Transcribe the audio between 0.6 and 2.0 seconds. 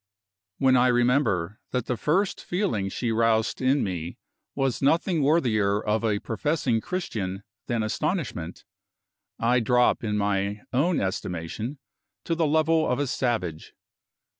I remember that the